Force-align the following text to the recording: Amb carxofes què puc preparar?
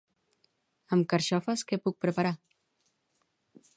Amb 0.95 1.05
carxofes 1.13 1.65
què 1.73 1.79
puc 1.83 1.99
preparar? 2.07 2.33